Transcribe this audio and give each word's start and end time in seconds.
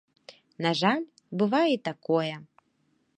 На 0.65 0.71
жаль, 0.79 1.03
бывае 1.43 1.69
і 1.75 1.79
такое. 1.91 2.33